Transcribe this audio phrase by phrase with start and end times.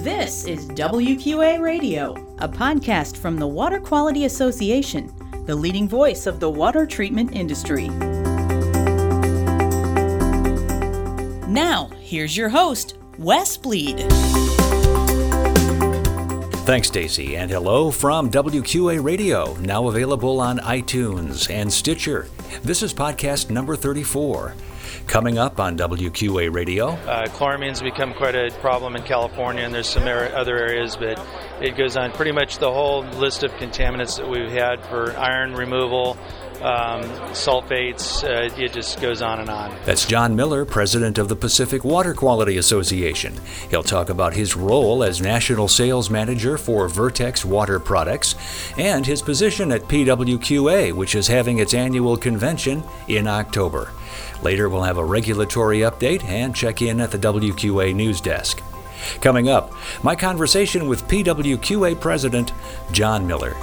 [0.00, 5.12] This is WQA Radio, a podcast from the Water Quality Association,
[5.44, 7.88] the leading voice of the water treatment industry.
[11.46, 13.98] Now, here's your host, Wes Bleed.
[16.64, 22.26] Thanks, Stacy, and hello from WQA Radio, now available on iTunes and Stitcher.
[22.62, 24.54] This is podcast number 34.
[25.06, 26.88] Coming up on WQA Radio.
[26.88, 31.18] Uh, chloramines become quite a problem in California, and there's some other areas, but
[31.60, 35.54] it goes on pretty much the whole list of contaminants that we've had for iron
[35.54, 36.16] removal,
[36.62, 38.22] um, sulfates.
[38.24, 39.76] Uh, it just goes on and on.
[39.84, 43.34] That's John Miller, president of the Pacific Water Quality Association.
[43.70, 48.34] He'll talk about his role as national sales manager for Vertex Water Products
[48.78, 53.92] and his position at PWQA, which is having its annual convention in October.
[54.42, 58.62] Later, we'll have a regulatory update and check in at the WQA news desk.
[59.20, 62.52] Coming up, my conversation with PWQA President
[62.92, 63.56] John Miller.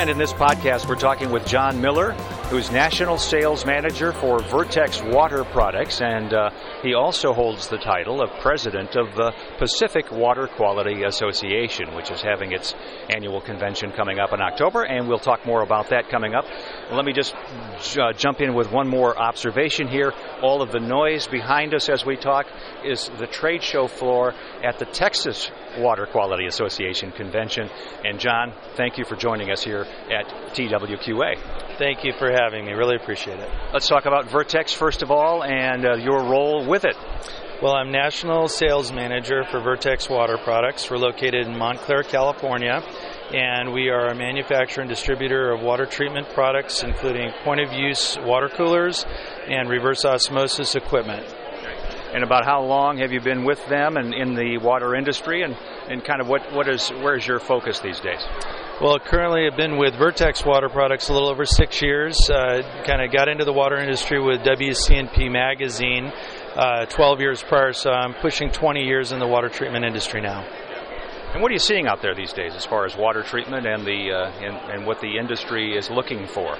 [0.00, 2.12] And in this podcast, we're talking with John Miller,
[2.48, 6.48] who's National Sales Manager for Vertex Water Products, and uh,
[6.82, 12.22] he also holds the title of President of the Pacific Water Quality Association, which is
[12.22, 12.74] having its
[13.10, 16.46] annual convention coming up in October, and we'll talk more about that coming up.
[16.90, 17.34] Let me just
[17.98, 20.14] uh, jump in with one more observation here.
[20.40, 22.46] All of the noise behind us as we talk
[22.86, 24.32] is the trade show floor
[24.64, 27.68] at the Texas Water Quality Association convention.
[28.04, 31.78] And John, thank you for joining us here at TWQA.
[31.78, 32.72] Thank you for having me.
[32.72, 33.48] Really appreciate it.
[33.72, 36.96] Let's talk about Vertex first of all and uh, your role with it.
[37.62, 40.90] Well, I'm National Sales Manager for Vertex Water Products.
[40.90, 42.82] We're located in Montclair, California,
[43.34, 48.16] and we are a manufacturer and distributor of water treatment products, including point of use
[48.22, 49.04] water coolers
[49.46, 51.26] and reverse osmosis equipment.
[52.12, 55.54] And about how long have you been with them and in the water industry, and,
[55.88, 58.20] and kind of what, what is where is your focus these days?
[58.80, 62.18] Well, currently I've been with Vertex Water Products a little over six years.
[62.30, 66.10] Uh, kind of got into the water industry with WC&P Magazine
[66.56, 70.44] uh, 12 years prior, so I'm pushing 20 years in the water treatment industry now.
[71.32, 73.86] And what are you seeing out there these days as far as water treatment and
[73.86, 76.56] the uh, and, and what the industry is looking for?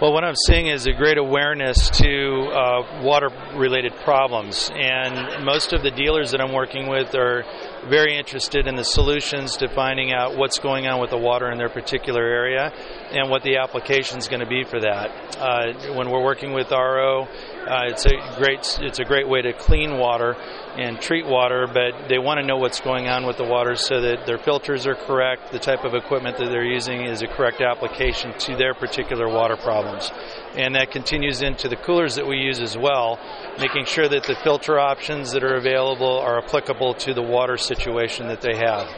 [0.00, 4.70] Well, what I'm seeing is a great awareness to uh, water related problems.
[4.72, 7.42] And most of the dealers that I'm working with are
[7.88, 11.58] very interested in the solutions to finding out what's going on with the water in
[11.58, 12.72] their particular area
[13.10, 15.10] and what the application is going to be for that.
[15.38, 19.52] Uh, when we're working with RO, uh, it's a great it's a great way to
[19.52, 20.34] clean water
[20.76, 24.00] and treat water, but they want to know what's going on with the water so
[24.00, 27.60] that their filters are correct, the type of equipment that they're using is a correct
[27.60, 30.10] application to their particular water problems.
[30.54, 33.18] And that continues into the coolers that we use as well,
[33.58, 37.77] making sure that the filter options that are available are applicable to the water situation
[37.84, 38.88] that they have.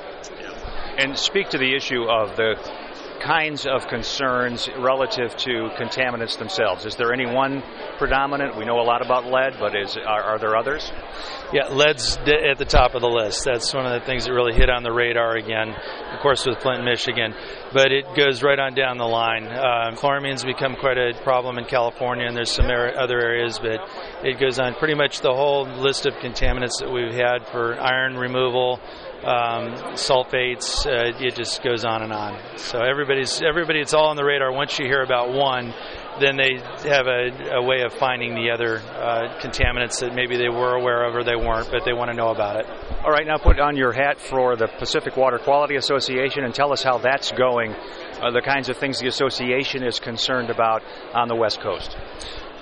[0.98, 2.56] And speak to the issue of the
[3.20, 6.86] kinds of concerns relative to contaminants themselves?
[6.86, 7.62] Is there any one
[7.98, 8.56] predominant?
[8.56, 10.90] We know a lot about lead, but is are, are, there others?
[11.52, 13.44] Yeah, lead's at the top of the list.
[13.44, 15.74] That's one of the things that really hit on the radar again,
[16.12, 17.34] of course, with Flint, Michigan.
[17.72, 19.46] But it goes right on down the line.
[19.46, 23.78] Uh, chloramines become quite a problem in California, and there's some other areas, but
[24.24, 28.16] it goes on pretty much the whole list of contaminants that we've had for iron
[28.16, 28.80] removal
[29.22, 30.86] um, sulfates.
[30.86, 32.40] Uh, it just goes on and on.
[32.56, 33.80] So everybody's everybody.
[33.80, 34.50] It's all on the radar.
[34.52, 35.72] Once you hear about one,
[36.20, 40.48] then they have a, a way of finding the other uh, contaminants that maybe they
[40.48, 42.66] were aware of or they weren't, but they want to know about it.
[43.02, 46.70] All right, now put on your hat for the Pacific Water Quality Association and tell
[46.70, 47.72] us how that's going.
[47.72, 50.82] Uh, the kinds of things the association is concerned about
[51.14, 51.96] on the West Coast.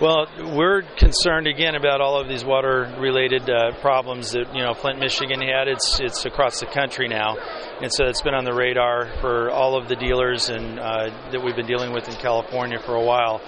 [0.00, 5.00] Well, we're concerned again about all of these water-related uh, problems that you know Flint,
[5.00, 5.66] Michigan had.
[5.66, 7.36] It's it's across the country now,
[7.82, 11.42] and so it's been on the radar for all of the dealers and uh, that
[11.42, 13.40] we've been dealing with in California for a while.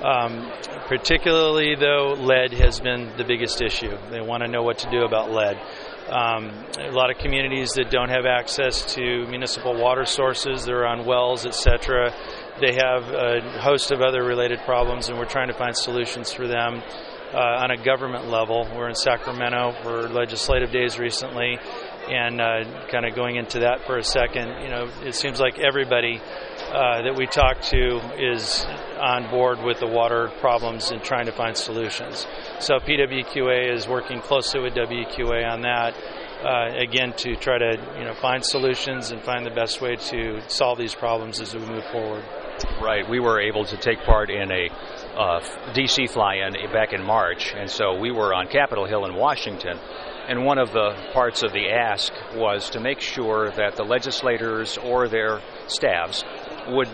[0.00, 0.52] Um,
[0.86, 3.98] particularly though, lead has been the biggest issue.
[4.10, 5.58] They want to know what to do about lead.
[6.08, 11.04] Um, a lot of communities that don't have access to municipal water sources, they're on
[11.04, 12.12] wells, etc
[12.60, 16.46] they have a host of other related problems, and we're trying to find solutions for
[16.46, 16.82] them
[17.34, 18.66] uh, on a government level.
[18.74, 21.58] We're in Sacramento for legislative days recently,
[22.08, 24.62] and uh, kind of going into that for a second.
[24.62, 26.20] You know, it seems like everybody
[26.72, 28.66] uh, that we talk to is
[28.98, 32.26] on board with the water problems and trying to find solutions.
[32.60, 35.94] So PWQA is working closely with WQA on that.
[36.44, 40.40] Uh, again, to try to you know find solutions and find the best way to
[40.48, 42.24] solve these problems as we move forward.
[42.80, 43.08] Right.
[43.08, 44.68] We were able to take part in a
[45.16, 45.40] uh,
[45.72, 49.78] DC fly-in back in March, and so we were on Capitol Hill in Washington.
[50.28, 54.76] And one of the parts of the ask was to make sure that the legislators
[54.76, 56.24] or their staffs
[56.68, 56.88] would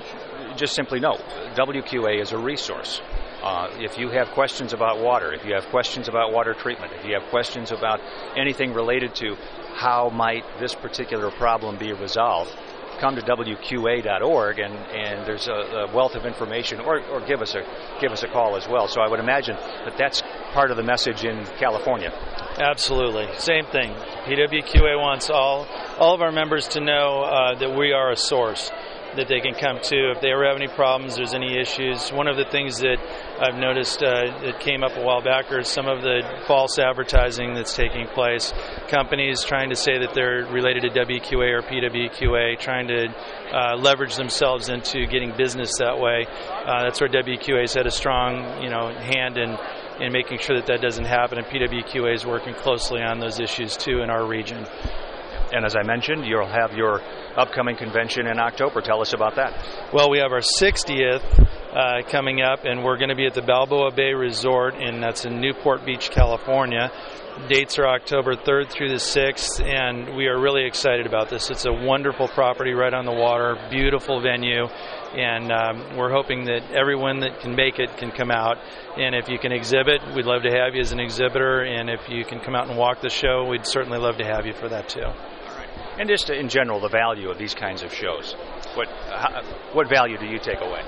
[0.56, 1.16] just simply know
[1.54, 3.00] WQA is a resource.
[3.42, 7.04] Uh, if you have questions about water, if you have questions about water treatment, if
[7.04, 8.00] you have questions about
[8.36, 9.34] anything related to
[9.74, 12.54] how might this particular problem be resolved,
[13.00, 17.56] come to WQA.org and, and there's a, a wealth of information, or, or give us
[17.56, 17.64] a
[18.00, 18.86] give us a call as well.
[18.86, 20.22] So I would imagine that that's
[20.52, 22.12] part of the message in California.
[22.58, 23.92] Absolutely, same thing.
[24.26, 25.66] PWQA wants all
[25.98, 28.70] all of our members to know uh, that we are a source
[29.16, 32.10] that they can come to if they ever have any problems, there's any issues.
[32.10, 32.96] One of the things that
[33.40, 37.54] I've noticed uh, that came up a while back are some of the false advertising
[37.54, 38.52] that's taking place.
[38.88, 43.08] Companies trying to say that they're related to WQA or PWQA, trying to
[43.52, 46.26] uh, leverage themselves into getting business that way.
[46.26, 49.56] Uh, that's where WQA's had a strong, you know, hand in
[50.00, 53.76] in making sure that that doesn't happen, and PWQA is working closely on those issues
[53.76, 54.66] too in our region.
[55.52, 57.00] And as I mentioned, you'll have your
[57.36, 58.80] upcoming convention in October.
[58.80, 59.92] Tell us about that.
[59.92, 61.22] Well, we have our 60th
[61.72, 65.24] uh, coming up, and we're going to be at the Balboa Bay Resort, and that's
[65.24, 66.90] in Newport Beach, California.
[67.48, 71.50] Dates are October 3rd through the 6th, and we are really excited about this.
[71.50, 76.70] It's a wonderful property right on the water, beautiful venue, and um, we're hoping that
[76.72, 78.58] everyone that can make it can come out.
[78.98, 82.00] And if you can exhibit, we'd love to have you as an exhibitor, and if
[82.08, 84.68] you can come out and walk the show, we'd certainly love to have you for
[84.68, 85.10] that too.
[85.98, 88.34] And just in general, the value of these kinds of shows.
[88.74, 89.42] What how,
[89.74, 90.80] what value do you take away?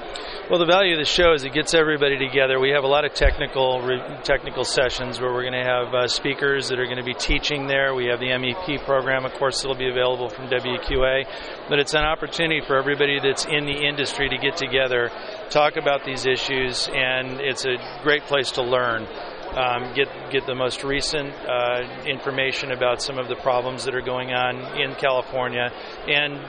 [0.48, 2.58] Well, the value of the show is it gets everybody together.
[2.58, 3.80] We have a lot of technical
[4.24, 7.66] technical sessions where we're going to have uh, speakers that are going to be teaching
[7.66, 7.94] there.
[7.94, 11.26] We have the MEP program, of course, that'll be available from WQA.
[11.68, 15.10] But it's an opportunity for everybody that's in the industry to get together,
[15.50, 19.06] talk about these issues, and it's a great place to learn
[19.56, 24.02] um, get get the most recent uh, information about some of the problems that are
[24.02, 25.72] going on in California,
[26.08, 26.40] and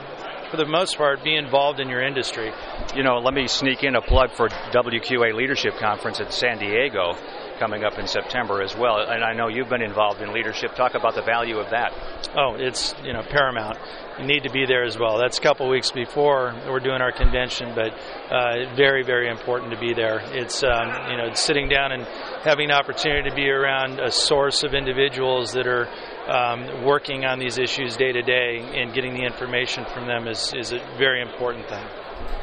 [0.50, 2.52] for the most part, be involved in your industry.
[2.94, 7.14] You know, let me sneak in a plug for WQA Leadership Conference at San Diego
[7.58, 8.98] coming up in September as well.
[8.98, 10.74] And I know you've been involved in leadership.
[10.74, 11.92] Talk about the value of that.
[12.36, 13.78] Oh, it's you know paramount.
[14.18, 15.18] You need to be there as well.
[15.18, 17.92] That's a couple weeks before we're doing our convention, but
[18.30, 20.20] uh, very very important to be there.
[20.32, 22.04] It's um, you know sitting down and
[22.44, 25.88] having an opportunity to be around a source of individuals that are
[26.28, 30.52] um, working on these issues day to day and getting the information from them is,
[30.54, 31.84] is a very important thing.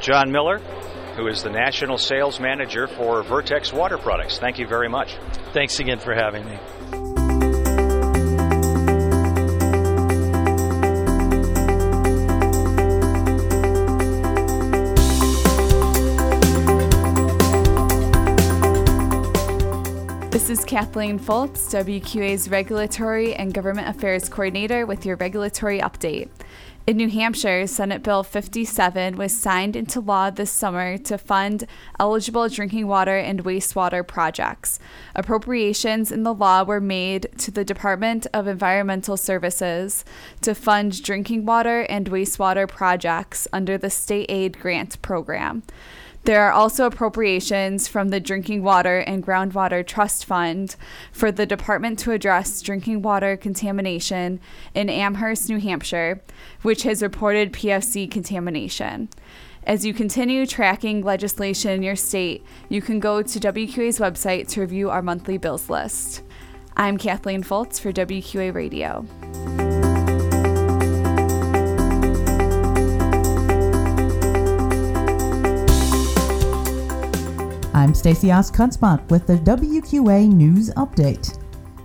[0.01, 0.59] John Miller,
[1.15, 4.39] who is the National Sales Manager for Vertex Water Products.
[4.39, 5.15] Thank you very much.
[5.53, 6.57] Thanks again for having me.
[20.73, 26.29] Kathleen Fultz, WQA's Regulatory and Government Affairs Coordinator, with your regulatory update.
[26.87, 31.65] In New Hampshire, Senate Bill 57 was signed into law this summer to fund
[31.99, 34.79] eligible drinking water and wastewater projects.
[35.13, 40.03] Appropriations in the law were made to the Department of Environmental Services
[40.41, 45.61] to fund drinking water and wastewater projects under the state aid grant program.
[46.25, 50.77] There are also appropriations from the Drinking Water and Groundwater Trust Fund
[51.11, 54.39] for the department to address drinking water contamination
[54.73, 56.21] in Amherst, New Hampshire,
[56.61, 59.09] which has reported PFC contamination.
[59.65, 64.61] As you continue tracking legislation in your state, you can go to WQA's website to
[64.61, 66.21] review our monthly bills list.
[66.77, 69.05] I'm Kathleen Fultz for WQA Radio.
[77.83, 81.37] I'm Stacy Oskunsbach with the WQA News Update.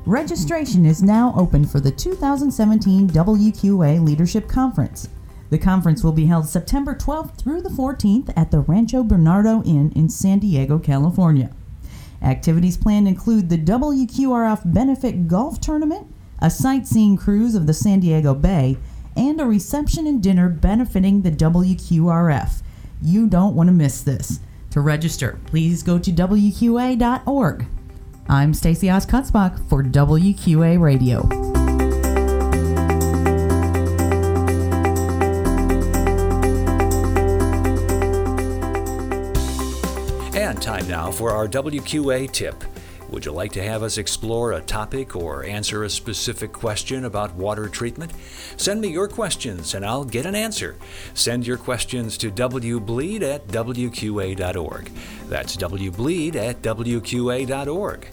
[0.06, 5.08] Registration is now open for the 2017 WQA Leadership Conference.
[5.50, 9.90] The conference will be held September 12th through the 14th at the Rancho Bernardo Inn
[9.96, 11.50] in San Diego, California.
[12.22, 16.06] Activities planned include the WQRF Benefit Golf Tournament,
[16.38, 18.78] a sightseeing cruise of the San Diego Bay,
[19.16, 22.62] and a reception and dinner benefiting the WQRF.
[23.02, 24.38] You don't want to miss this.
[24.78, 27.66] To register, please go to WQA.org.
[28.28, 31.22] I'm Stacy Oskutzbach for WQA Radio.
[40.38, 42.62] And time now for our WQA tip.
[43.10, 47.34] Would you like to have us explore a topic or answer a specific question about
[47.34, 48.12] water treatment?
[48.58, 50.76] Send me your questions and I'll get an answer.
[51.14, 54.90] Send your questions to wbleed at wqa.org.
[55.28, 58.08] That's wbleed at wqa.org.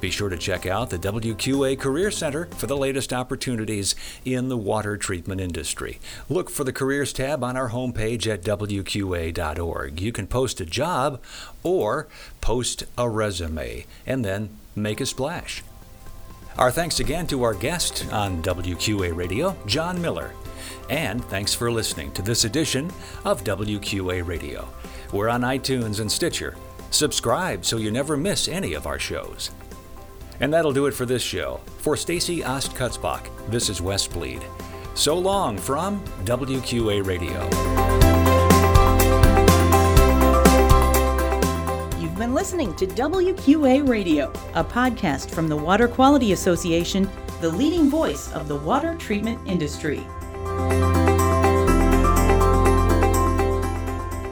[0.00, 3.94] Be sure to check out the WQA Career Center for the latest opportunities
[4.24, 5.98] in the water treatment industry.
[6.28, 10.00] Look for the Careers tab on our homepage at WQA.org.
[10.00, 11.20] You can post a job
[11.62, 12.08] or
[12.40, 15.62] post a resume and then make a splash.
[16.58, 20.32] Our thanks again to our guest on WQA Radio, John Miller.
[20.88, 22.90] And thanks for listening to this edition
[23.24, 24.68] of WQA Radio.
[25.12, 26.56] We're on iTunes and Stitcher.
[26.90, 29.50] Subscribe so you never miss any of our shows.
[30.40, 31.60] And that'll do it for this show.
[31.78, 34.42] For Stacy Ost Kutzbach, this is Wes Bleed.
[34.94, 37.44] So long from WQA Radio.
[42.00, 47.08] You've been listening to WQA Radio, a podcast from the Water Quality Association,
[47.42, 50.00] the leading voice of the water treatment industry.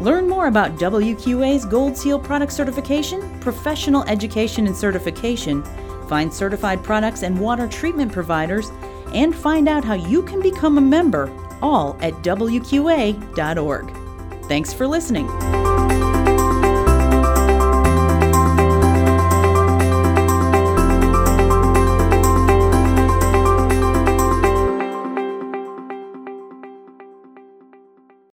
[0.01, 5.63] Learn more about WQA's Gold Seal product certification, professional education and certification
[6.09, 8.71] find certified products and water treatment providers,
[9.15, 11.31] and find out how you can become a member,
[11.63, 13.95] all at WQA.org.
[14.49, 15.68] Thanks for listening.